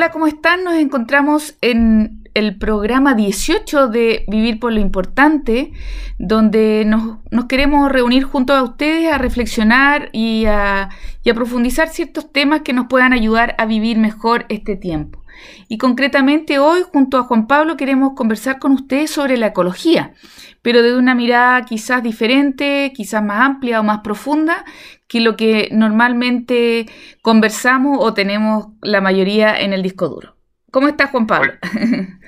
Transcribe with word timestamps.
Hola, 0.00 0.12
¿cómo 0.12 0.26
están? 0.26 0.64
Nos 0.64 0.76
encontramos 0.76 1.58
en 1.60 2.26
el 2.32 2.56
programa 2.56 3.12
18 3.12 3.88
de 3.88 4.24
Vivir 4.28 4.58
por 4.58 4.72
lo 4.72 4.80
Importante, 4.80 5.72
donde 6.18 6.86
nos, 6.86 7.44
queremos 7.50 7.92
reunir 7.92 8.22
junto 8.22 8.54
a 8.54 8.62
ustedes 8.62 9.12
a 9.12 9.18
reflexionar 9.18 10.08
y 10.14 10.46
a, 10.46 10.88
y 11.22 11.28
a 11.28 11.34
profundizar 11.34 11.90
ciertos 11.90 12.32
temas 12.32 12.62
que 12.62 12.72
nos 12.72 12.86
puedan 12.86 13.12
ayudar 13.12 13.54
a 13.58 13.66
vivir 13.66 13.98
mejor 13.98 14.46
este 14.48 14.74
tiempo. 14.74 15.22
Y 15.68 15.76
concretamente 15.76 16.58
hoy, 16.58 16.80
junto 16.90 17.18
a 17.18 17.24
Juan 17.24 17.46
Pablo, 17.46 17.76
queremos 17.76 18.14
conversar 18.14 18.58
con 18.58 18.72
ustedes 18.72 19.10
sobre 19.10 19.36
la 19.36 19.48
ecología, 19.48 20.14
pero 20.62 20.82
desde 20.82 20.96
una 20.96 21.14
mirada 21.14 21.66
quizás 21.66 22.02
diferente, 22.02 22.90
quizás 22.94 23.22
más 23.22 23.40
amplia 23.40 23.80
o 23.80 23.82
más 23.82 24.00
profunda, 24.00 24.64
que 25.10 25.20
lo 25.20 25.36
que 25.36 25.68
normalmente 25.72 26.86
conversamos 27.20 27.98
o 28.00 28.14
tenemos 28.14 28.68
la 28.80 29.00
mayoría 29.00 29.58
en 29.58 29.72
el 29.72 29.82
disco 29.82 30.08
duro. 30.08 30.36
¿Cómo 30.70 30.86
estás, 30.86 31.10
Juan 31.10 31.26
Pablo? 31.26 31.52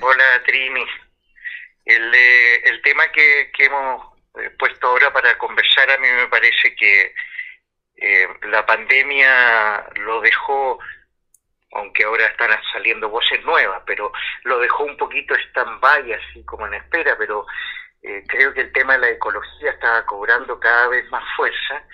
Hola, 0.00 0.24
Trini. 0.44 0.84
El, 1.84 2.12
eh, 2.12 2.56
el 2.64 2.82
tema 2.82 3.04
que, 3.12 3.52
hemos 3.58 4.04
eh, 4.36 4.50
puesto 4.58 4.88
ahora 4.88 5.12
para 5.12 5.38
conversar 5.38 5.92
a 5.92 5.98
mí 5.98 6.08
me 6.08 6.26
parece 6.26 6.74
que 6.74 7.14
eh, 7.98 8.28
la 8.50 8.66
pandemia 8.66 9.86
lo 10.00 10.20
dejó, 10.20 10.80
aunque 11.74 12.02
ahora 12.02 12.26
están 12.26 12.50
saliendo 12.72 13.08
voces 13.08 13.44
nuevas, 13.44 13.80
pero 13.86 14.12
lo 14.42 14.58
dejó 14.58 14.82
un 14.82 14.96
poquito 14.96 15.36
stand-by, 15.36 16.14
así 16.14 16.44
como 16.44 16.66
en 16.66 16.74
espera, 16.74 17.16
pero 17.16 17.46
creo 18.26 18.52
que 18.52 18.62
el 18.62 18.72
tema 18.72 18.94
de 18.94 18.98
la 18.98 19.10
ecología 19.10 19.70
está 19.70 20.04
cobrando 20.04 20.58
cada 20.58 20.88
vez 20.88 21.08
más 21.12 21.22
fuerza 21.36 21.84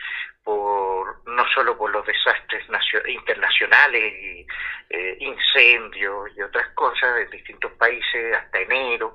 no 1.27 1.48
solo 1.54 1.77
por 1.77 1.91
los 1.91 2.06
desastres 2.06 2.64
internacionales 3.06 4.12
y 4.20 4.46
eh, 4.90 5.16
incendios 5.20 6.30
y 6.36 6.42
otras 6.42 6.68
cosas 6.74 7.18
en 7.18 7.30
distintos 7.30 7.72
países 7.72 8.34
hasta 8.34 8.58
enero, 8.60 9.14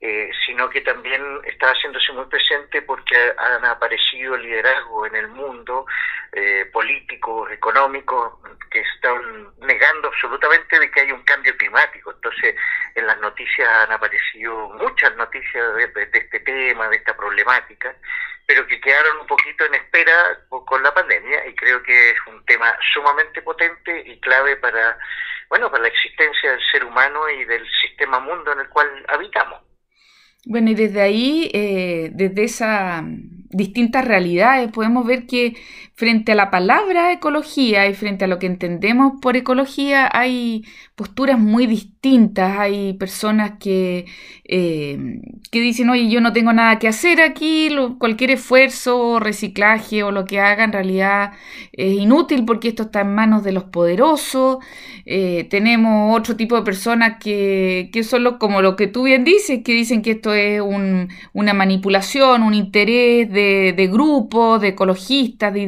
eh, 0.00 0.30
sino 0.44 0.68
que 0.68 0.82
también 0.82 1.22
está 1.44 1.70
haciéndose 1.70 2.12
muy 2.12 2.26
presente 2.26 2.82
porque 2.82 3.16
han 3.38 3.64
aparecido 3.64 4.36
liderazgos 4.36 5.08
en 5.08 5.16
el 5.16 5.28
mundo, 5.28 5.86
eh, 6.32 6.68
políticos, 6.72 7.50
económicos, 7.50 8.34
que 8.70 8.80
están 8.80 9.54
negando 9.60 10.08
absolutamente 10.08 10.78
de 10.78 10.90
que 10.90 11.00
hay 11.00 11.12
un 11.12 11.22
cambio 11.22 11.56
climático. 11.56 12.10
Entonces, 12.10 12.54
en 12.94 13.06
las 13.06 13.18
noticias 13.20 13.68
han 13.68 13.92
aparecido 13.92 14.70
muchas 14.70 15.16
noticias 15.16 15.74
de 15.76 16.08
este 16.12 16.40
tema, 16.40 16.88
de 16.88 16.96
esta 16.96 17.16
problemática, 17.16 17.94
pero 18.46 18.66
que 18.66 18.80
quedaron 18.80 19.20
un 19.20 19.26
poquito 19.26 19.64
en 19.64 19.74
espera 19.74 20.12
con 20.48 20.82
la 20.82 20.94
pandemia 20.94 21.46
y 21.48 21.54
creo 21.54 21.82
que 21.82 22.10
es 22.10 22.16
un 22.28 22.44
tema 22.44 22.74
sumamente 22.94 23.42
potente 23.42 24.02
y 24.06 24.20
clave 24.20 24.56
para, 24.56 24.98
bueno, 25.48 25.70
para 25.70 25.82
la 25.82 25.88
existencia 25.88 26.52
del 26.52 26.60
ser 26.70 26.84
humano 26.84 27.28
y 27.28 27.44
del 27.44 27.66
sistema 27.82 28.20
mundo 28.20 28.52
en 28.52 28.60
el 28.60 28.68
cual 28.68 28.88
habitamos. 29.08 29.60
Bueno, 30.44 30.70
y 30.70 30.74
desde 30.76 31.00
ahí, 31.00 31.50
eh, 31.52 32.10
desde 32.12 32.44
esas 32.44 33.02
distintas 33.04 34.04
realidades, 34.04 34.70
podemos 34.70 35.04
ver 35.04 35.26
que 35.26 35.54
frente 35.96 36.32
a 36.32 36.34
la 36.34 36.50
palabra 36.50 37.10
ecología 37.12 37.88
y 37.88 37.94
frente 37.94 38.26
a 38.26 38.28
lo 38.28 38.38
que 38.38 38.46
entendemos 38.46 39.14
por 39.20 39.36
ecología, 39.36 40.08
hay 40.12 40.62
posturas 40.94 41.38
muy 41.38 41.66
distintas. 41.66 42.58
Hay 42.58 42.94
personas 42.94 43.52
que, 43.58 44.06
eh, 44.44 45.20
que 45.50 45.60
dicen, 45.60 45.90
oye, 45.90 46.08
yo 46.10 46.20
no 46.20 46.32
tengo 46.32 46.52
nada 46.52 46.78
que 46.78 46.88
hacer 46.88 47.20
aquí, 47.20 47.70
cualquier 47.98 48.32
esfuerzo, 48.32 49.20
reciclaje 49.20 50.02
o 50.02 50.10
lo 50.10 50.24
que 50.24 50.38
haga 50.40 50.64
en 50.64 50.72
realidad 50.72 51.32
es 51.72 51.94
inútil 51.94 52.44
porque 52.44 52.68
esto 52.68 52.84
está 52.84 53.00
en 53.00 53.14
manos 53.14 53.42
de 53.42 53.52
los 53.52 53.64
poderosos. 53.64 54.58
Eh, 55.06 55.46
tenemos 55.50 56.18
otro 56.18 56.36
tipo 56.36 56.56
de 56.56 56.62
personas 56.62 57.18
que, 57.22 57.90
que 57.92 58.02
son 58.02 58.38
como 58.38 58.60
lo 58.62 58.76
que 58.76 58.86
tú 58.88 59.04
bien 59.04 59.24
dices, 59.24 59.62
que 59.64 59.72
dicen 59.72 60.02
que 60.02 60.12
esto 60.12 60.34
es 60.34 60.60
una 61.32 61.54
manipulación, 61.54 62.42
un 62.42 62.54
interés 62.54 63.30
de, 63.30 63.72
de 63.76 63.86
grupos, 63.86 64.60
de 64.60 64.68
ecologistas, 64.68 65.52
de 65.54 65.60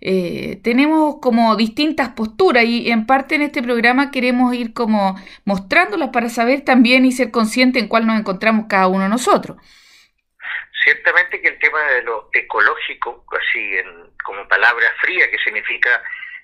eh, 0.00 0.60
tenemos 0.62 1.16
como 1.20 1.56
distintas 1.56 2.10
posturas 2.10 2.64
y 2.64 2.90
en 2.90 3.06
parte 3.06 3.34
en 3.34 3.42
este 3.42 3.62
programa 3.62 4.10
queremos 4.10 4.54
ir 4.54 4.72
como 4.72 5.16
mostrándolas 5.44 6.10
para 6.10 6.28
saber 6.28 6.62
también 6.62 7.04
y 7.04 7.12
ser 7.12 7.30
consciente 7.30 7.78
en 7.78 7.88
cuál 7.88 8.06
nos 8.06 8.18
encontramos 8.18 8.66
cada 8.68 8.88
uno 8.88 9.04
de 9.04 9.10
nosotros. 9.10 9.56
Ciertamente 10.84 11.40
que 11.40 11.48
el 11.48 11.58
tema 11.58 11.82
de 11.92 12.02
lo 12.02 12.28
ecológico, 12.32 13.24
así 13.32 13.76
en, 13.76 14.12
como 14.24 14.46
palabra 14.46 14.86
fría, 15.00 15.28
que 15.30 15.38
significa 15.38 16.02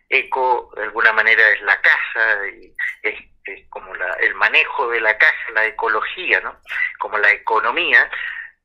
eco, 0.09 0.73
de 0.77 0.83
alguna 0.85 1.13
manera 1.13 1.49
es 1.51 1.63
la 1.63 1.81
casa, 1.81 2.49
y 2.49 2.75
es, 3.03 3.15
es 3.45 3.69
como 3.69 3.95
la, 3.95 4.15
el 4.15 4.35
manejo 4.35 4.89
de 4.89 5.01
la 5.01 5.17
casa, 5.17 5.35
la 5.55 5.67
ecología, 5.67 6.41
¿no? 6.41 6.57
como 6.99 7.19
la 7.19 7.31
economía, 7.31 8.11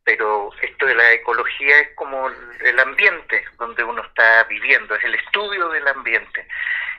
pero 0.08 0.52
esto 0.62 0.86
de 0.86 0.96
la 0.96 1.12
ecología 1.12 1.80
es 1.80 1.90
como 1.96 2.30
el 2.30 2.80
ambiente 2.80 3.44
donde 3.58 3.84
uno 3.84 4.02
está 4.02 4.46
viviendo, 4.46 4.96
es 4.96 5.04
el 5.04 5.16
estudio 5.16 5.68
del 5.68 5.86
ambiente. 5.86 6.48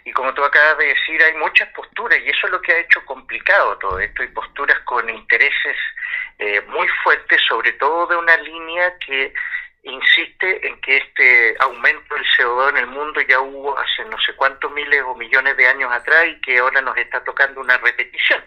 Y 0.05 0.13
como 0.13 0.35
tú 0.35 0.45
acabas 0.45 0.77
de 0.77 0.89
decir, 0.89 1.23
hay 1.23 1.33
muchas 1.37 1.71
posturas 1.71 2.19
y 2.19 2.29
eso 2.29 2.47
es 2.47 2.53
lo 2.53 2.61
que 2.61 2.73
ha 2.73 2.81
hecho 2.81 3.03
complicado 3.07 3.79
todo 3.79 3.99
esto, 3.99 4.23
y 4.23 4.29
posturas 4.29 4.79
con 4.81 5.09
intereses 5.09 5.77
eh, 6.39 6.61
muy 6.69 6.87
fuertes, 7.03 7.41
sobre 7.49 7.73
todo 7.73 8.09
de 8.09 8.17
una 8.17 8.37
línea 8.37 8.93
que 8.99 9.33
insiste 9.85 10.69
en 10.69 10.79
que 10.83 10.99
este 10.99 11.57
aumento 11.61 12.15
del 12.15 12.27
CO2 12.37 12.69
en 12.69 12.77
el 12.77 12.87
mundo 12.89 13.23
ya 13.23 13.41
hubo 13.41 13.79
hace 13.79 14.05
no 14.05 14.21
sé 14.21 14.35
cuántos 14.35 14.71
miles 14.73 15.03
o 15.07 15.15
millones 15.15 15.57
de 15.57 15.67
años 15.67 15.91
atrás 15.91 16.27
y 16.27 16.39
que 16.43 16.59
ahora 16.59 16.83
nos 16.83 16.97
está 16.99 17.25
tocando 17.25 17.63
una 17.63 17.79
repetición. 17.79 18.45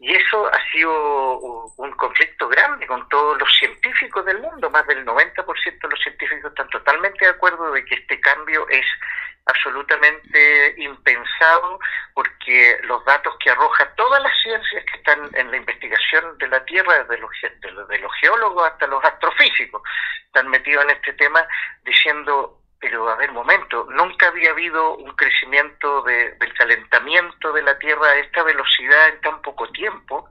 Y 0.00 0.14
eso 0.14 0.46
ha 0.52 0.70
sido 0.70 1.38
un 1.76 1.92
conflicto 1.92 2.48
grande 2.48 2.86
con 2.86 3.08
todos 3.08 3.38
los 3.38 3.48
científicos 3.58 4.24
del 4.24 4.40
mundo. 4.40 4.70
Más 4.70 4.86
del 4.86 5.04
90% 5.04 5.44
de 5.80 5.88
los 5.88 6.00
científicos 6.00 6.50
están 6.50 6.68
totalmente 6.68 7.24
de 7.24 7.30
acuerdo 7.30 7.72
de 7.72 7.84
que 7.84 7.94
este 7.94 8.20
cambio 8.20 8.66
es 8.68 8.86
absolutamente 9.46 10.74
impensado 10.78 11.78
porque 12.14 12.78
los 12.84 13.04
datos 13.04 13.34
que 13.42 13.50
arroja 13.50 13.94
todas 13.94 14.22
las 14.22 14.32
ciencias 14.42 14.84
que 14.86 14.96
están 14.98 15.30
en 15.34 15.50
la 15.50 15.56
investigación 15.58 16.38
de 16.38 16.48
la 16.48 16.64
Tierra, 16.64 17.04
desde 17.04 17.18
los, 17.18 17.30
de 17.88 17.98
los 17.98 18.12
geólogos 18.20 18.70
hasta 18.70 18.86
los 18.86 19.04
astrofísicos, 19.04 19.82
están 20.26 20.48
metidos 20.48 20.84
en 20.84 20.90
este 20.90 21.12
tema 21.14 21.46
diciendo 21.84 22.60
pero 22.84 23.08
a 23.08 23.16
ver, 23.16 23.32
momento, 23.32 23.63
había 24.34 24.50
habido 24.50 24.96
un 24.96 25.14
crecimiento 25.14 26.02
del 26.02 26.54
calentamiento 26.54 27.52
de 27.52 27.62
la 27.62 27.78
Tierra 27.78 28.08
a 28.08 28.16
esta 28.16 28.42
velocidad 28.42 29.08
en 29.08 29.20
tan 29.20 29.42
poco 29.42 29.70
tiempo. 29.70 30.28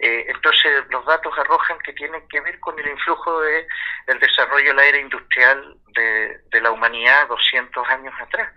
Eh, 0.00 0.26
entonces 0.28 0.84
los 0.90 1.04
datos 1.06 1.32
arrojan 1.38 1.78
que 1.80 1.92
tienen 1.92 2.26
que 2.28 2.40
ver 2.40 2.58
con 2.60 2.78
el 2.78 2.88
influjo 2.88 3.40
de, 3.40 3.66
del 4.06 4.18
desarrollo 4.18 4.68
de 4.68 4.74
la 4.74 4.84
era 4.84 4.98
industrial 4.98 5.76
de, 5.88 6.40
de 6.50 6.60
la 6.60 6.70
humanidad 6.70 7.28
200 7.28 7.88
años 7.88 8.14
atrás. 8.20 8.52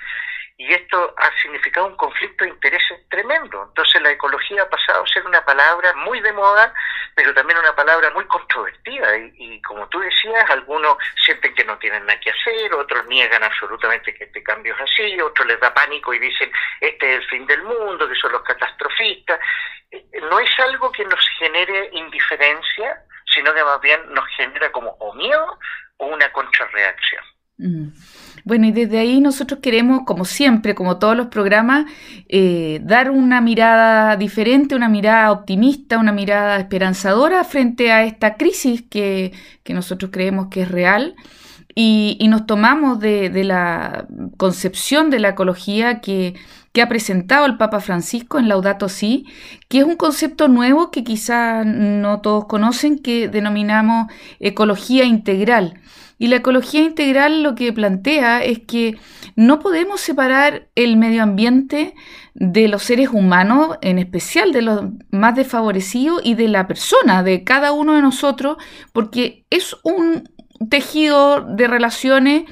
Y 0.61 0.73
esto 0.73 1.15
ha 1.17 1.41
significado 1.41 1.87
un 1.87 1.95
conflicto 1.95 2.43
de 2.43 2.51
intereses 2.51 2.99
tremendo. 3.09 3.65
Entonces 3.69 3.99
la 3.99 4.11
ecología 4.11 4.61
ha 4.61 4.69
pasado 4.69 5.03
a 5.03 5.07
ser 5.07 5.25
una 5.25 5.43
palabra 5.43 5.91
muy 5.95 6.21
de 6.21 6.31
moda, 6.33 6.71
pero 7.15 7.33
también 7.33 7.57
una 7.57 7.75
palabra 7.75 8.11
muy 8.11 8.25
controvertida. 8.25 9.17
Y, 9.17 9.59
como 9.63 9.89
tú 9.89 9.99
decías, 9.99 10.47
algunos 10.51 10.97
sienten 11.25 11.55
que 11.55 11.65
no 11.65 11.79
tienen 11.79 12.05
nada 12.05 12.19
que 12.19 12.29
hacer, 12.29 12.75
otros 12.75 13.07
niegan 13.07 13.43
absolutamente 13.43 14.13
que 14.13 14.25
este 14.25 14.43
cambio 14.43 14.75
es 14.75 14.81
así, 14.81 15.19
otros 15.19 15.47
les 15.47 15.59
da 15.59 15.73
pánico 15.73 16.13
y 16.13 16.19
dicen 16.19 16.51
este 16.79 17.15
es 17.15 17.21
el 17.21 17.27
fin 17.27 17.47
del 17.47 17.63
mundo, 17.63 18.07
que 18.07 18.13
son 18.13 18.31
los 18.31 18.43
catastrofistas. 18.43 19.39
Eh, 19.89 20.05
no 20.29 20.39
es 20.39 20.59
algo 20.59 20.91
que 20.91 21.05
nos 21.05 21.27
genere 21.39 21.89
indiferencia, 21.93 23.01
sino 23.33 23.51
que 23.51 23.63
más 23.63 23.81
bien 23.81 24.13
nos 24.13 24.27
genera 24.37 24.71
como 24.71 24.91
o 24.99 25.11
miedo 25.15 25.57
o 25.97 26.05
una 26.05 26.31
contrarreacción. 26.31 27.23
Mm. 27.57 27.89
Bueno, 28.43 28.67
y 28.67 28.71
desde 28.71 28.99
ahí 28.99 29.21
nosotros 29.21 29.59
queremos, 29.61 30.01
como 30.05 30.25
siempre, 30.25 30.73
como 30.73 30.97
todos 30.97 31.15
los 31.15 31.27
programas, 31.27 31.85
eh, 32.27 32.79
dar 32.83 33.11
una 33.11 33.39
mirada 33.41 34.15
diferente, 34.17 34.75
una 34.75 34.89
mirada 34.89 35.31
optimista, 35.31 35.97
una 35.99 36.11
mirada 36.11 36.57
esperanzadora 36.57 37.43
frente 37.43 37.91
a 37.91 38.03
esta 38.03 38.35
crisis 38.35 38.83
que, 38.89 39.31
nosotros 39.69 40.11
creemos 40.11 40.47
que 40.47 40.63
es 40.63 40.71
real. 40.71 41.15
Y, 41.73 42.17
nos 42.27 42.45
tomamos 42.45 42.99
de, 42.99 43.31
la 43.45 44.05
concepción 44.35 45.09
de 45.09 45.19
la 45.19 45.29
ecología 45.29 46.01
que, 46.01 46.35
que, 46.73 46.81
ha 46.81 46.89
presentado 46.89 47.45
el 47.45 47.55
Papa 47.57 47.79
Francisco 47.79 48.37
en 48.37 48.49
Laudato 48.49 48.89
Si, 48.89 49.25
que 49.69 49.79
es 49.79 49.85
un 49.85 49.95
concepto 49.95 50.49
nuevo 50.49 50.91
que 50.91 51.05
quizá 51.05 51.63
no 51.63 52.19
todos 52.19 52.45
conocen, 52.45 52.99
que 52.99 53.29
denominamos 53.29 54.11
ecología 54.41 55.05
integral. 55.05 55.80
Y 56.21 56.27
la 56.27 56.35
ecología 56.35 56.81
integral 56.81 57.41
lo 57.41 57.55
que 57.55 57.73
plantea 57.73 58.43
es 58.43 58.59
que 58.59 58.95
no 59.35 59.57
podemos 59.57 60.01
separar 60.01 60.67
el 60.75 60.95
medio 60.95 61.23
ambiente 61.23 61.95
de 62.35 62.67
los 62.67 62.83
seres 62.83 63.09
humanos, 63.09 63.79
en 63.81 63.97
especial 63.97 64.53
de 64.53 64.61
los 64.61 64.83
más 65.09 65.35
desfavorecidos 65.35 66.21
y 66.23 66.35
de 66.35 66.47
la 66.47 66.67
persona, 66.67 67.23
de 67.23 67.43
cada 67.43 67.71
uno 67.71 67.95
de 67.95 68.03
nosotros, 68.03 68.57
porque 68.93 69.45
es 69.49 69.75
un 69.81 70.29
tejido 70.69 71.41
de 71.41 71.67
relaciones 71.67 72.43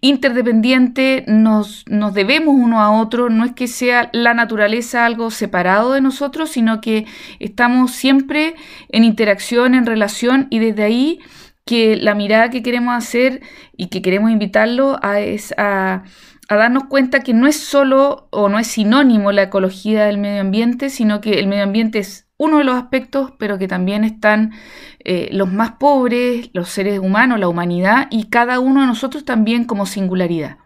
interdependiente, 0.00 1.24
nos, 1.26 1.84
nos 1.86 2.14
debemos 2.14 2.54
uno 2.56 2.80
a 2.80 2.98
otro, 2.98 3.28
no 3.28 3.44
es 3.44 3.52
que 3.52 3.68
sea 3.68 4.08
la 4.14 4.32
naturaleza 4.32 5.04
algo 5.04 5.30
separado 5.30 5.92
de 5.92 6.00
nosotros, 6.00 6.48
sino 6.48 6.80
que 6.80 7.04
estamos 7.40 7.90
siempre 7.90 8.54
en 8.88 9.04
interacción, 9.04 9.74
en 9.74 9.84
relación 9.84 10.46
y 10.48 10.60
desde 10.60 10.84
ahí 10.84 11.20
que 11.68 11.96
la 11.96 12.14
mirada 12.14 12.48
que 12.48 12.62
queremos 12.62 12.94
hacer 12.96 13.42
y 13.76 13.90
que 13.90 14.00
queremos 14.00 14.30
invitarlo 14.30 14.98
a, 15.02 15.20
es 15.20 15.52
a, 15.58 16.02
a 16.48 16.56
darnos 16.56 16.84
cuenta 16.84 17.22
que 17.22 17.34
no 17.34 17.46
es 17.46 17.60
solo 17.60 18.26
o 18.30 18.48
no 18.48 18.58
es 18.58 18.68
sinónimo 18.68 19.32
la 19.32 19.42
ecología 19.42 20.06
del 20.06 20.16
medio 20.16 20.40
ambiente, 20.40 20.88
sino 20.88 21.20
que 21.20 21.38
el 21.38 21.46
medio 21.46 21.64
ambiente 21.64 21.98
es 21.98 22.26
uno 22.38 22.56
de 22.56 22.64
los 22.64 22.76
aspectos, 22.76 23.34
pero 23.38 23.58
que 23.58 23.68
también 23.68 24.02
están 24.02 24.52
eh, 25.04 25.28
los 25.30 25.52
más 25.52 25.72
pobres, 25.72 26.48
los 26.54 26.70
seres 26.70 27.00
humanos, 27.00 27.38
la 27.38 27.48
humanidad 27.48 28.06
y 28.10 28.30
cada 28.30 28.60
uno 28.60 28.80
de 28.80 28.86
nosotros 28.86 29.26
también 29.26 29.66
como 29.66 29.84
singularidad. 29.84 30.56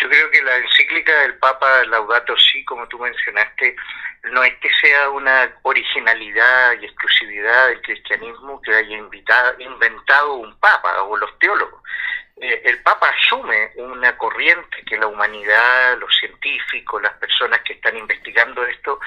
Yo 0.00 0.08
creo 0.08 0.30
que 0.30 0.42
la 0.42 0.56
encíclica 0.56 1.12
del 1.20 1.34
Papa 1.34 1.84
Laudato 1.90 2.34
Si, 2.38 2.64
como 2.64 2.88
tú 2.88 2.98
mencionaste, 2.98 3.76
no 4.24 4.42
es 4.44 4.54
que 4.58 4.68
sea 4.80 5.10
una 5.10 5.50
originalidad 5.62 6.80
y 6.80 6.84
exclusividad 6.84 7.68
del 7.68 7.82
cristianismo 7.82 8.60
que 8.62 8.74
haya 8.74 8.96
inventado 9.58 10.34
un 10.34 10.56
Papa 10.58 11.02
o 11.02 11.16
los 11.16 11.38
teólogos. 11.38 11.82
Eh, 12.36 12.62
el 12.64 12.82
Papa 12.82 13.08
asume 13.08 13.72
una 13.76 14.16
corriente 14.16 14.82
que 14.86 14.96
la 14.96 15.06
humanidad, 15.06 15.98
los 15.98 16.14
científicos, 16.18 17.02
las 17.02 17.14
personas 17.14 17.60
que 17.60 17.74
están 17.74 17.96
investigando 17.96 18.64
esto, 18.66 19.00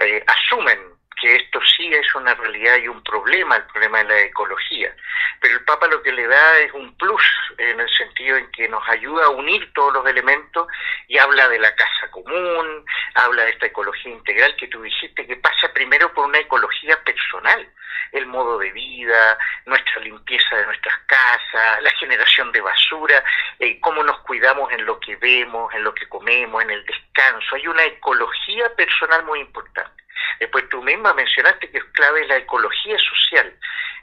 eh, 0.00 0.24
asumen 0.26 0.95
que 1.20 1.36
esto 1.36 1.60
sí 1.76 1.92
es 1.92 2.14
una 2.14 2.34
realidad 2.34 2.76
y 2.76 2.88
un 2.88 3.02
problema, 3.02 3.56
el 3.56 3.64
problema 3.64 3.98
de 3.98 4.04
la 4.04 4.20
ecología. 4.20 4.94
Pero 5.40 5.54
el 5.54 5.64
Papa 5.64 5.86
lo 5.88 6.02
que 6.02 6.12
le 6.12 6.26
da 6.26 6.58
es 6.60 6.72
un 6.72 6.96
plus 6.96 7.22
en 7.58 7.80
el 7.80 7.88
sentido 7.88 8.36
en 8.36 8.50
que 8.52 8.68
nos 8.68 8.86
ayuda 8.88 9.26
a 9.26 9.30
unir 9.30 9.72
todos 9.72 9.94
los 9.94 10.06
elementos 10.06 10.68
y 11.08 11.18
habla 11.18 11.48
de 11.48 11.58
la 11.58 11.74
casa 11.74 12.10
común, 12.10 12.84
habla 13.14 13.44
de 13.44 13.50
esta 13.50 13.66
ecología 13.66 14.12
integral 14.12 14.54
que 14.56 14.68
tú 14.68 14.82
dijiste, 14.82 15.26
que 15.26 15.36
pasa 15.36 15.72
primero 15.72 16.12
por 16.12 16.26
una 16.26 16.38
ecología 16.38 17.02
personal, 17.02 17.68
el 18.12 18.26
modo 18.26 18.58
de 18.58 18.70
vida, 18.72 19.38
nuestra 19.64 20.00
limpieza 20.00 20.56
de 20.56 20.66
nuestras 20.66 20.98
casas, 21.06 21.82
la 21.82 21.90
generación 21.92 22.52
de 22.52 22.60
basura, 22.60 23.22
eh, 23.58 23.80
cómo 23.80 24.02
nos 24.02 24.18
cuidamos 24.20 24.70
en 24.72 24.84
lo 24.84 25.00
que 25.00 25.16
vemos, 25.16 25.72
en 25.74 25.82
lo 25.82 25.94
que 25.94 26.08
comemos, 26.08 26.62
en 26.62 26.70
el 26.70 26.84
descanso. 26.84 27.56
Hay 27.56 27.66
una 27.66 27.84
ecología 27.84 28.74
personal 28.76 29.24
muy 29.24 29.40
importante. 29.40 30.05
Después 30.40 30.68
tú 30.68 30.82
misma 30.82 31.14
mencionaste 31.14 31.70
que 31.70 31.78
es 31.78 31.84
clave 31.92 32.26
la 32.26 32.36
ecología 32.36 32.96
social, 32.98 33.52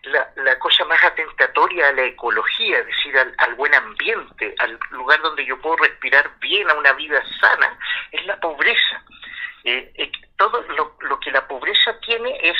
la, 0.03 0.27
la 0.37 0.59
cosa 0.59 0.85
más 0.85 1.03
atentatoria 1.03 1.89
a 1.89 1.91
la 1.93 2.03
ecología, 2.03 2.79
es 2.79 2.85
decir, 2.85 3.17
al, 3.17 3.55
buen 3.55 3.73
ambiente, 3.73 4.55
al 4.59 4.79
lugar 4.91 5.21
donde 5.21 5.45
yo 5.45 5.59
puedo 5.61 5.77
respirar 5.77 6.29
bien, 6.39 6.69
a 6.69 6.73
una 6.73 6.93
vida 6.93 7.21
sana, 7.39 7.77
es 8.11 8.25
la 8.25 8.39
pobreza. 8.39 9.03
Eh, 9.63 9.91
eh, 9.95 10.11
todo 10.37 10.61
lo, 10.69 10.97
lo 11.01 11.19
que 11.19 11.31
la 11.31 11.47
pobreza 11.47 11.97
tiene 12.01 12.37
es 12.41 12.57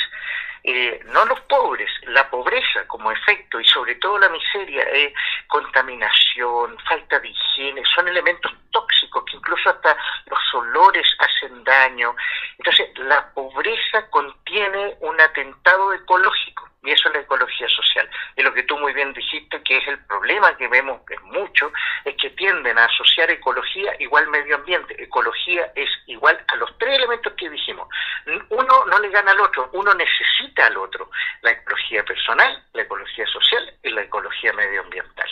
eh, 0.66 0.98
no 1.12 1.26
los 1.26 1.40
pobres, 1.42 1.90
la 2.06 2.30
pobreza 2.30 2.86
como 2.86 3.12
efecto 3.12 3.60
y 3.60 3.66
sobre 3.66 3.96
todo 3.96 4.18
la 4.18 4.30
miseria, 4.30 4.82
eh, 4.94 5.12
contaminación, 5.46 6.78
falta 6.88 7.20
de 7.20 7.28
higiene, 7.28 7.82
son 7.94 8.08
elementos 8.08 8.50
tóxicos 8.70 8.83
que 9.22 9.36
incluso 9.36 9.68
hasta 9.68 9.96
los 10.26 10.54
olores 10.54 11.06
hacen 11.18 11.62
daño. 11.64 12.16
Entonces, 12.58 12.88
la 12.98 13.30
pobreza 13.34 14.08
contiene 14.10 14.96
un 15.00 15.20
atentado 15.20 15.92
ecológico 15.92 16.68
y 16.84 16.90
eso 16.90 17.08
es 17.08 17.14
la 17.14 17.20
ecología 17.22 17.68
social. 17.68 18.08
Y 18.36 18.42
lo 18.42 18.52
que 18.52 18.62
tú 18.64 18.78
muy 18.78 18.92
bien 18.92 19.12
dijiste, 19.14 19.62
que 19.62 19.78
es 19.78 19.88
el 19.88 19.98
problema 20.04 20.56
que 20.56 20.68
vemos 20.68 21.00
que 21.06 21.14
es 21.14 21.22
mucho, 21.22 21.72
es 22.04 22.14
que 22.16 22.30
tienden 22.30 22.78
a 22.78 22.84
asociar 22.84 23.30
ecología 23.30 23.94
igual 24.00 24.28
medio 24.28 24.56
ambiente. 24.56 25.02
Ecología 25.02 25.72
es 25.74 25.88
igual 26.06 26.38
a 26.46 26.56
los 26.56 26.76
tres 26.78 26.98
elementos 26.98 27.32
que 27.34 27.48
dijimos. 27.48 27.88
Uno 28.50 28.84
no 28.86 28.98
le 28.98 29.08
gana 29.08 29.32
al 29.32 29.40
otro, 29.40 29.70
uno 29.72 29.94
necesita 29.94 30.66
al 30.66 30.76
otro. 30.76 31.10
La 31.40 31.52
ecología 31.52 32.04
personal, 32.04 32.62
la 32.74 32.82
ecología 32.82 33.26
social 33.26 33.74
y 33.82 33.90
la 33.90 34.02
ecología 34.02 34.52
medioambiental. 34.52 35.28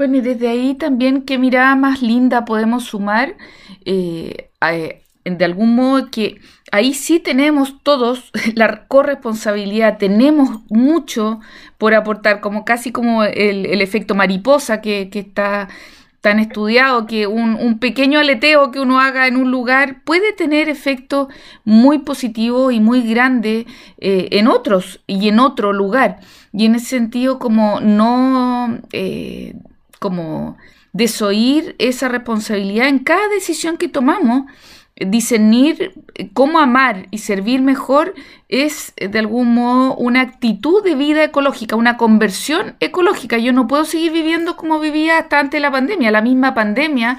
Bueno, 0.00 0.16
y 0.16 0.22
desde 0.22 0.48
ahí 0.48 0.76
también, 0.76 1.26
¿qué 1.26 1.36
mirada 1.36 1.76
más 1.76 2.00
linda 2.00 2.46
podemos 2.46 2.84
sumar? 2.84 3.36
Eh, 3.84 4.50
de 5.26 5.44
algún 5.44 5.74
modo 5.74 6.10
que 6.10 6.40
ahí 6.72 6.94
sí 6.94 7.20
tenemos 7.20 7.82
todos 7.82 8.30
la 8.54 8.86
corresponsabilidad, 8.86 9.98
tenemos 9.98 10.60
mucho 10.70 11.40
por 11.76 11.92
aportar, 11.92 12.40
como 12.40 12.64
casi 12.64 12.92
como 12.92 13.24
el, 13.24 13.82
efecto 13.82 14.14
mariposa 14.14 14.80
que, 14.80 15.10
está 15.12 15.68
tan 16.22 16.38
estudiado, 16.38 17.06
que 17.06 17.26
un, 17.26 17.78
pequeño 17.78 18.20
aleteo 18.20 18.70
que 18.70 18.80
uno 18.80 19.00
haga 19.00 19.26
en 19.26 19.36
un 19.36 19.50
lugar 19.50 20.02
puede 20.04 20.32
tener 20.32 20.70
efecto 20.70 21.28
muy 21.66 21.98
positivo 21.98 22.70
y 22.70 22.80
muy 22.80 23.02
grande 23.02 23.66
eh, 23.98 24.28
en 24.30 24.48
otros 24.48 25.00
y 25.06 25.28
en 25.28 25.40
otro 25.40 25.74
lugar. 25.74 26.20
Y 26.54 26.64
en 26.64 26.76
ese 26.76 26.86
sentido, 26.86 27.38
como 27.38 27.80
no, 27.80 28.78
eh, 28.92 29.56
como 30.00 30.58
desoír 30.92 31.76
esa 31.78 32.08
responsabilidad 32.08 32.88
en 32.88 32.98
cada 32.98 33.28
decisión 33.28 33.76
que 33.76 33.86
tomamos, 33.86 34.50
discernir 34.96 35.92
cómo 36.34 36.58
amar 36.58 37.06
y 37.10 37.18
servir 37.18 37.62
mejor 37.62 38.14
es 38.48 38.92
de 38.96 39.18
algún 39.18 39.54
modo 39.54 39.94
una 39.94 40.20
actitud 40.20 40.82
de 40.82 40.94
vida 40.94 41.24
ecológica, 41.24 41.76
una 41.76 41.96
conversión 41.96 42.76
ecológica. 42.80 43.38
Yo 43.38 43.52
no 43.52 43.66
puedo 43.66 43.84
seguir 43.84 44.12
viviendo 44.12 44.56
como 44.56 44.80
vivía 44.80 45.18
hasta 45.18 45.38
antes 45.38 45.58
de 45.58 45.60
la 45.60 45.70
pandemia. 45.70 46.10
La 46.10 46.20
misma 46.20 46.54
pandemia, 46.54 47.18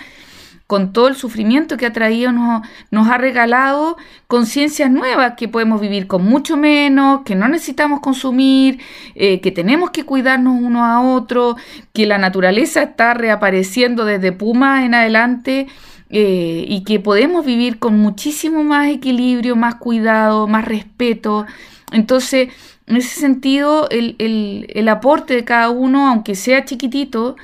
con 0.72 0.94
todo 0.94 1.10
el 1.10 1.18
sufrimiento 1.18 1.76
que 1.76 1.86
ha 1.86 1.92
traído, 1.92 2.32
nos, 2.32 3.08
ha 3.10 3.18
regalado 3.18 3.98
conciencias 4.28 4.90
nuevas, 4.90 5.34
que 5.36 5.50
podemos 5.50 5.82
vivir 5.82 6.08
con 6.08 6.24
mucho 6.24 6.56
menos, 6.56 7.24
que 7.26 7.36
no 7.36 7.50
necesitamos 7.50 8.00
consumir, 8.00 8.80
eh, 9.16 9.42
que 9.42 9.52
tenemos 9.52 9.90
que 9.90 10.06
cuidarnos 10.06 10.56
uno 10.58 10.86
a 10.86 11.02
otro, 11.02 11.58
que 11.92 12.06
la 12.06 12.18
naturaleza 12.18 12.84
está 12.84 13.14
reapareciendo 13.14 14.06
desde 14.06 14.32
Puma 14.32 14.86
en 14.86 14.94
adelante 14.94 15.68
eh, 16.10 16.64
y 16.66 16.86
que 16.86 17.02
podemos 17.02 17.46
vivir 17.46 17.78
con 17.78 18.00
muchísimo 18.00 18.64
más 18.64 18.88
equilibrio, 18.88 19.58
más 19.58 19.76
cuidado, 19.76 20.48
más 20.48 20.64
respeto. 20.64 21.48
Entonces, 21.92 22.48
en 22.88 22.96
ese 22.96 23.20
sentido, 23.20 23.90
el, 23.90 24.88
aporte 24.88 25.34
de 25.34 25.44
cada 25.44 25.70
uno, 25.70 26.08
aunque 26.08 26.36
sea 26.36 26.64
chiquitito, 26.64 27.36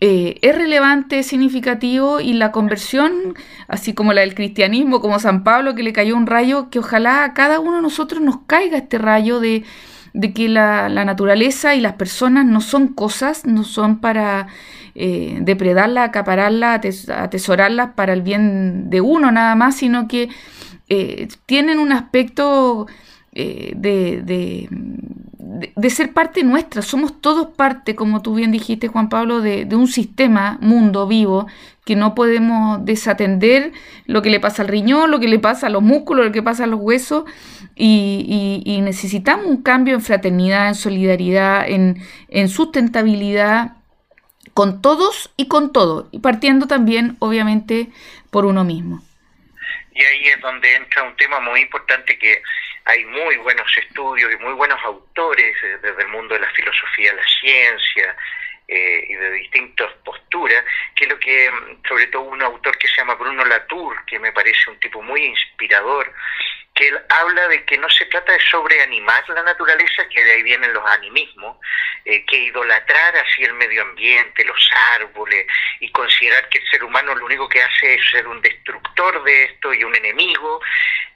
eh, 0.00 0.38
es 0.40 0.56
relevante, 0.56 1.18
es 1.18 1.26
significativo 1.26 2.20
y 2.20 2.32
la 2.32 2.52
conversión, 2.52 3.34
así 3.68 3.92
como 3.92 4.14
la 4.14 4.22
del 4.22 4.34
cristianismo, 4.34 5.00
como 5.00 5.18
San 5.18 5.44
Pablo 5.44 5.74
que 5.74 5.82
le 5.82 5.92
cayó 5.92 6.16
un 6.16 6.26
rayo, 6.26 6.70
que 6.70 6.78
ojalá 6.78 7.24
a 7.24 7.34
cada 7.34 7.60
uno 7.60 7.76
de 7.76 7.82
nosotros 7.82 8.22
nos 8.22 8.38
caiga 8.46 8.78
este 8.78 8.96
rayo 8.98 9.40
de, 9.40 9.64
que 10.34 10.48
la, 10.48 10.88
naturaleza 10.88 11.74
y 11.74 11.80
las 11.80 11.94
personas 11.94 12.46
no 12.46 12.62
son 12.62 12.88
cosas, 12.88 13.44
no 13.44 13.62
son 13.62 14.00
para 14.00 14.46
eh, 14.94 15.38
depredarla, 15.42 16.04
acapararla, 16.04 16.80
atesorarlas 17.14 17.90
para 17.94 18.14
el 18.14 18.22
bien 18.22 18.88
de 18.88 19.02
uno 19.02 19.30
nada 19.30 19.54
más, 19.54 19.76
sino 19.76 20.08
que 20.08 20.30
eh, 20.88 21.28
tienen 21.46 21.78
un 21.78 21.92
aspecto 21.92 22.88
eh, 23.32 23.74
de, 23.76 24.68
de, 25.74 25.90
ser 25.90 26.12
parte 26.12 26.42
nuestra. 26.42 26.82
Somos 26.82 27.20
todos 27.20 27.48
parte, 27.54 27.94
como 27.94 28.22
tú 28.22 28.34
bien 28.34 28.52
dijiste, 28.52 28.88
Juan 28.88 29.08
Pablo, 29.08 29.40
de, 29.40 29.66
un 29.74 29.88
sistema, 29.88 30.58
mundo 30.60 31.06
vivo, 31.06 31.46
que 31.84 31.96
no 31.96 32.14
podemos 32.14 32.84
desatender 32.84 33.72
lo 34.06 34.22
que 34.22 34.30
le 34.30 34.40
pasa 34.40 34.62
al 34.62 34.68
riñón, 34.68 35.10
lo 35.10 35.20
que 35.20 35.28
le 35.28 35.38
pasa 35.38 35.66
a 35.66 35.70
los 35.70 35.82
músculos, 35.82 36.26
lo 36.26 36.32
que 36.32 36.42
pasa 36.42 36.64
a 36.64 36.66
los 36.66 36.80
huesos, 36.80 37.24
y, 37.74 38.62
y 38.64 38.80
necesitamos 38.80 39.46
un 39.46 39.62
cambio 39.62 39.94
en 39.94 40.02
fraternidad, 40.02 40.68
en 40.68 40.74
solidaridad, 40.74 41.68
en, 41.68 42.02
en 42.28 42.48
sustentabilidad 42.48 43.76
con 44.54 44.82
todos 44.82 45.32
y 45.36 45.48
con 45.48 45.72
todo, 45.72 46.08
y 46.10 46.18
partiendo 46.20 46.66
también, 46.66 47.16
obviamente, 47.18 47.88
por 48.30 48.44
uno 48.44 48.64
mismo. 48.64 49.02
Y 49.92 50.02
ahí 50.02 50.26
es 50.34 50.40
donde 50.40 50.74
entra 50.76 51.02
un 51.02 51.16
tema 51.16 51.40
muy 51.40 51.60
importante 51.60 52.18
que 52.18 52.42
hay 52.90 53.04
muy 53.04 53.36
buenos 53.36 53.66
estudios 53.76 54.32
y 54.32 54.36
muy 54.42 54.52
buenos 54.54 54.78
autores 54.84 55.56
eh, 55.62 55.78
desde 55.80 56.02
el 56.02 56.08
mundo 56.08 56.34
de 56.34 56.40
la 56.40 56.50
filosofía, 56.50 57.12
la 57.12 57.22
ciencia 57.40 58.16
eh, 58.66 59.04
y 59.08 59.14
de 59.14 59.30
distintas 59.32 59.92
posturas, 60.04 60.64
que 60.96 61.06
lo 61.06 61.18
que, 61.18 61.50
mm, 61.50 61.86
sobre 61.88 62.08
todo 62.08 62.22
un 62.22 62.42
autor 62.42 62.76
que 62.78 62.88
se 62.88 62.96
llama 62.96 63.14
Bruno 63.14 63.44
Latour, 63.44 64.04
que 64.06 64.18
me 64.18 64.32
parece 64.32 64.70
un 64.70 64.80
tipo 64.80 65.02
muy 65.02 65.24
inspirador, 65.24 66.12
que 66.80 66.88
él 66.88 66.98
habla 67.10 67.46
de 67.48 67.62
que 67.66 67.76
no 67.76 67.90
se 67.90 68.06
trata 68.06 68.32
de 68.32 68.40
sobreanimar 68.50 69.28
la 69.28 69.42
naturaleza, 69.42 70.08
que 70.08 70.24
de 70.24 70.32
ahí 70.32 70.42
vienen 70.42 70.72
los 70.72 70.84
animismos, 70.86 71.58
eh, 72.06 72.24
que 72.24 72.38
idolatrar 72.38 73.16
así 73.18 73.44
el 73.44 73.52
medio 73.52 73.82
ambiente, 73.82 74.44
los 74.46 74.70
árboles, 74.94 75.46
y 75.80 75.92
considerar 75.92 76.48
que 76.48 76.58
el 76.58 76.66
ser 76.68 76.82
humano 76.82 77.14
lo 77.14 77.26
único 77.26 77.48
que 77.50 77.62
hace 77.62 77.94
es 77.94 78.10
ser 78.10 78.26
un 78.26 78.40
destructor 78.40 79.22
de 79.24 79.44
esto 79.44 79.74
y 79.74 79.84
un 79.84 79.94
enemigo. 79.94 80.60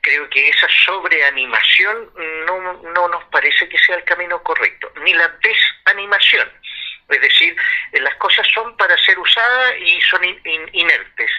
Creo 0.02 0.28
que 0.28 0.50
esa 0.50 0.68
sobreanimación 0.84 2.12
no, 2.46 2.82
no 2.82 3.08
nos 3.08 3.24
parece 3.24 3.66
que 3.66 3.78
sea 3.78 3.96
el 3.96 4.04
camino 4.04 4.42
correcto, 4.42 4.92
ni 5.02 5.14
la 5.14 5.28
desanimación 5.40 6.46
Es 7.08 7.20
decir, 7.22 7.56
eh, 7.92 8.00
las 8.00 8.14
cosas 8.16 8.46
son 8.52 8.76
para 8.76 8.98
ser 8.98 9.18
usadas 9.18 9.76
y 9.80 9.98
son 10.02 10.20
inertes 10.72 11.30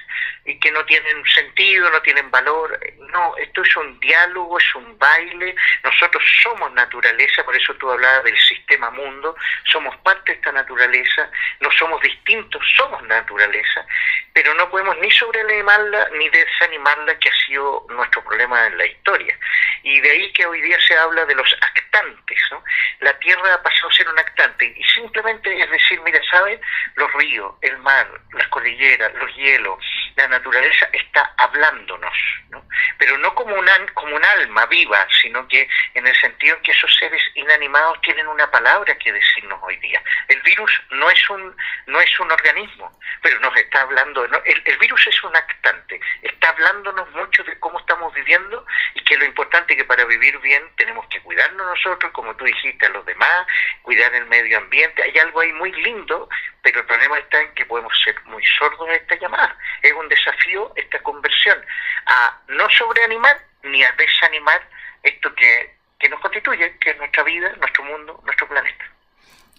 y 0.45 0.59
que 0.59 0.71
no 0.71 0.85
tienen 0.85 1.25
sentido, 1.25 1.89
no 1.89 2.01
tienen 2.01 2.29
valor. 2.29 2.79
No, 3.11 3.35
esto 3.37 3.63
es 3.63 3.75
un 3.77 3.99
diálogo, 3.99 4.59
es 4.59 4.75
un 4.75 4.97
baile. 4.99 5.55
Nosotros 5.83 6.23
somos 6.43 6.71
naturaleza, 6.73 7.43
por 7.43 7.55
eso 7.55 7.73
tú 7.75 7.89
hablabas 7.91 8.23
del 8.23 8.37
sistema 8.37 8.91
mundo, 8.91 9.35
somos 9.63 9.95
parte 9.97 10.31
de 10.31 10.37
esta 10.37 10.51
naturaleza, 10.51 11.29
no 11.59 11.71
somos 11.71 11.99
distintos, 12.01 12.61
somos 12.77 13.01
naturaleza, 13.03 13.85
pero 14.33 14.53
no 14.53 14.69
podemos 14.69 14.95
ni 14.99 15.09
sobreanimarla 15.11 16.09
ni 16.17 16.29
desanimarla, 16.29 17.17
que 17.19 17.29
ha 17.29 17.45
sido 17.47 17.85
nuestro 17.89 18.23
problema 18.23 18.67
en 18.67 18.77
la 18.77 18.85
historia. 18.85 19.37
Y 19.83 19.99
de 19.99 20.11
ahí 20.11 20.33
que 20.33 20.45
hoy 20.45 20.61
día 20.61 20.77
se 20.87 20.95
habla 20.95 21.25
de 21.25 21.35
los 21.35 21.51
actantes. 21.53 22.39
¿no? 22.51 22.63
La 22.99 23.17
Tierra 23.19 23.53
ha 23.53 23.63
pasado 23.63 23.89
a 23.89 23.93
ser 23.93 24.07
un 24.07 24.19
actante 24.19 24.73
y 24.77 24.83
simplemente 24.83 25.59
es 25.59 25.69
decir, 25.69 25.99
mira, 26.01 26.19
¿saben? 26.29 26.59
Los 26.95 27.11
ríos, 27.13 27.53
el 27.61 27.77
mar, 27.79 28.07
las 28.33 28.47
cordilleras, 28.49 29.13
los 29.15 29.33
hielos, 29.35 29.79
la 30.15 30.27
naturaleza 30.27 30.87
está 30.93 31.33
hablándonos, 31.37 32.13
¿no? 32.49 32.65
Pero 32.97 33.17
no 33.17 33.33
como 33.35 33.55
un, 33.55 33.67
como 33.93 34.15
un 34.15 34.23
alma 34.23 34.65
viva, 34.67 35.05
sino 35.21 35.47
que 35.47 35.67
en 35.93 36.07
el 36.07 36.15
sentido 36.15 36.55
en 36.55 36.61
que 36.63 36.71
esos 36.71 36.93
seres 36.95 37.21
inanimados 37.35 37.99
tienen 38.01 38.27
una 38.27 38.49
palabra 38.49 38.97
que 38.97 39.11
decirnos 39.11 39.59
hoy 39.63 39.77
día. 39.77 40.01
El 40.27 40.41
virus 40.41 40.71
no 40.91 41.09
es 41.09 41.29
un, 41.29 41.55
no 41.87 41.99
es 41.99 42.19
un 42.19 42.31
organismo, 42.31 42.97
pero 43.21 43.39
nos 43.39 43.55
está 43.57 43.81
hablando, 43.81 44.23
el, 44.25 44.63
el 44.65 44.77
virus 44.77 45.07
es 45.07 45.23
un 45.23 45.35
actante, 45.35 45.99
está 46.21 46.49
hablándonos 46.49 47.09
mucho 47.11 47.43
de 47.43 47.59
cómo 47.59 47.79
estamos 47.79 48.13
viviendo 48.13 48.65
y 48.93 49.03
que 49.03 49.17
lo 49.17 49.25
importante 49.25 49.73
es 49.73 49.79
que 49.79 49.85
para 49.85 50.05
vivir 50.05 50.37
bien 50.39 50.63
tenemos 50.77 51.05
que 51.07 51.21
cuidarnos 51.21 51.67
nosotros, 51.67 52.11
como 52.11 52.35
tú 52.35 52.45
dijiste, 52.45 52.85
a 52.85 52.89
los 52.89 53.05
demás, 53.05 53.45
cuidar 53.81 54.13
el 54.15 54.25
medio 54.25 54.57
ambiente. 54.57 55.03
Hay 55.03 55.17
algo 55.19 55.41
ahí 55.41 55.51
muy 55.53 55.71
lindo, 55.71 56.29
pero 56.65 56.79
el 56.79 56.87
problema 56.87 57.19
está 57.19 57.39
en 57.39 57.53
que 57.53 57.63
podemos 57.67 57.93
ser 58.03 58.15
muy 58.25 58.43
sordos 58.57 58.89
a 58.89 58.95
esta 58.95 59.13
llamada. 59.17 59.55
Es 59.83 59.93
un 59.93 60.09
desafío 60.09 60.73
esta 60.75 60.97
conversión 61.03 61.63
a 62.07 62.39
no 62.47 62.67
sobreanimar 62.71 63.39
ni 63.61 63.83
a 63.83 63.91
desanimar 63.91 64.67
esto 65.03 65.31
que, 65.35 65.75
que 65.99 66.09
nos 66.09 66.19
constituye, 66.21 66.75
que 66.79 66.89
es 66.89 66.97
nuestra 66.97 67.21
vida, 67.21 67.53
nuestro 67.59 67.83
mundo, 67.83 68.19
nuestro 68.25 68.47
planeta. 68.47 68.83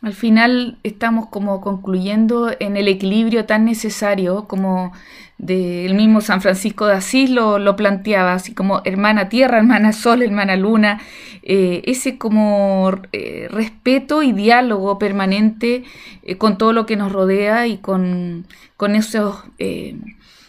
Al 0.03 0.13
final 0.13 0.77
estamos 0.83 1.29
como 1.29 1.61
concluyendo 1.61 2.51
en 2.61 2.77
el 2.77 2.87
equilibrio 2.87 3.47
tan 3.47 3.65
necesario 3.65 4.47
como 4.47 4.93
del 5.39 5.95
mismo 5.95 6.21
San 6.21 6.41
Francisco 6.41 6.87
de 6.87 6.95
Asís 6.95 7.31
lo, 7.31 7.59
lo, 7.59 7.77
planteaba, 7.77 8.35
así 8.35 8.55
como 8.55 8.83
hermana 8.85 9.29
tierra, 9.29 9.59
hermana 9.59 9.93
sol, 9.93 10.23
hermana 10.23 10.57
luna, 10.57 11.01
eh, 11.43 11.83
ese 11.87 12.19
como 12.19 12.93
eh, 13.13 13.49
respeto 13.51 14.23
y 14.23 14.33
diálogo 14.33 14.99
permanente 14.99 15.85
eh, 16.23 16.37
con 16.37 16.59
todo 16.59 16.73
lo 16.73 16.87
que 16.87 16.97
nos 16.97 17.13
rodea 17.13 17.67
y 17.67 17.79
con, 17.79 18.47
con 18.77 18.95
esos, 18.95 19.45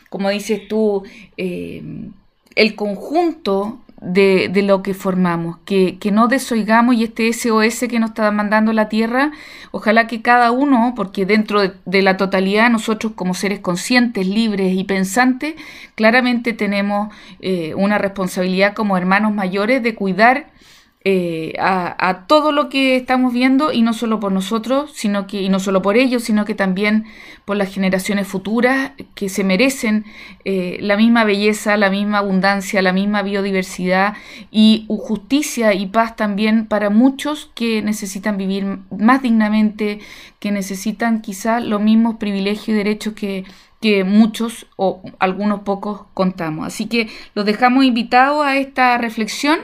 como 0.09 0.29
dices 0.29 0.67
tú, 0.67 1.03
el 1.37 2.75
conjunto 2.75 3.79
de, 4.07 4.49
de, 4.49 4.61
lo 4.61 4.81
que 4.81 4.93
formamos, 4.93 5.57
que, 5.65 5.97
que, 5.99 6.11
no 6.11 6.27
desoigamos 6.27 6.95
y 6.95 7.03
este 7.03 7.31
SOS 7.33 7.85
que 7.89 7.99
nos 7.99 8.11
está 8.11 8.31
mandando 8.31 8.71
la 8.73 8.89
Tierra, 8.89 9.31
ojalá 9.71 10.07
que 10.07 10.21
cada 10.21 10.51
uno, 10.51 10.93
porque 10.95 11.25
dentro 11.25 11.61
de, 11.61 12.01
la 12.01 12.17
totalidad 12.17 12.69
nosotros 12.69 13.13
como 13.15 13.33
seres 13.33 13.59
conscientes, 13.59 14.25
libres 14.25 14.73
y 14.73 14.83
pensantes, 14.83 15.55
claramente 15.95 16.53
tenemos 16.53 17.13
eh, 17.41 17.73
una 17.75 17.97
responsabilidad 17.97 18.73
como 18.73 18.97
hermanos 18.97 19.33
mayores 19.33 19.83
de 19.83 19.95
cuidar 19.95 20.47
eh, 21.05 21.53
a, 21.59 22.25
todo 22.27 22.51
lo 22.51 22.67
que 22.67 22.97
estamos 22.97 23.31
viendo 23.31 23.71
y 23.71 23.81
no 23.81 23.93
solo 23.93 24.19
por 24.19 24.31
nosotros, 24.31 24.91
sino 24.93 25.25
que, 25.25 25.41
y 25.41 25.47
no 25.47 25.59
solo 25.59 25.81
por 25.81 25.95
ellos, 25.95 26.23
sino 26.23 26.43
que 26.43 26.53
también 26.53 27.05
por 27.45 27.55
las 27.55 27.73
generaciones 27.73 28.27
futuras 28.27 28.91
que 29.15 29.29
se 29.29 29.45
merecen 29.45 30.03
eh, 30.43 30.77
la 30.81 30.97
misma 30.97 31.23
belleza, 31.23 31.77
la 31.77 31.89
misma 31.89 32.17
abundancia, 32.17 32.81
la 32.81 32.91
misma 32.91 33.21
biodiversidad 33.21 34.15
y 34.51 34.85
justicia 34.89 35.73
y 35.73 35.85
paz 35.85 36.17
también 36.17 36.65
para 36.65 36.89
muchos 36.89 37.51
que 37.55 37.81
necesitan 37.81 38.35
vivir 38.35 38.79
más 38.89 39.21
dignamente, 39.21 39.99
que 40.39 40.51
necesitan 40.51 41.21
quizá 41.21 41.61
los 41.61 41.79
mismos 41.79 42.17
privilegios 42.17 42.67
y 42.67 42.73
derechos 42.73 43.13
que 43.13 43.45
que 43.81 44.03
muchos 44.03 44.67
o 44.75 45.03
algunos 45.19 45.62
pocos 45.62 46.07
contamos. 46.13 46.67
Así 46.67 46.89
que 46.89 47.07
los 47.36 47.46
dejamos 47.46 47.86
invitados 47.86 48.46
a 48.46 48.57
esta 48.57 48.98
reflexión 48.98 49.60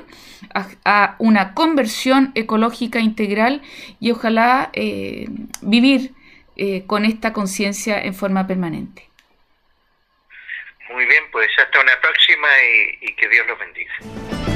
a, 0.54 1.16
una 1.20 1.54
conversión 1.54 2.32
ecológica 2.36 3.00
integral 3.00 3.62
y 4.00 4.12
ojalá 4.12 4.70
eh, 4.74 5.26
vivir 5.62 6.14
eh, 6.56 6.84
con 6.86 7.06
esta 7.06 7.34
conciencia 7.34 8.00
en 8.02 8.14
forma 8.14 8.46
permanente. 8.46 9.10
Muy 10.92 11.06
bien, 11.06 11.24
pues 11.32 11.50
hasta 11.58 11.80
una 11.80 12.00
próxima 12.02 12.48
y, 13.02 13.08
y 13.08 13.16
que 13.16 13.28
Dios 13.30 13.48
los 13.48 13.58
bendiga. 13.58 14.53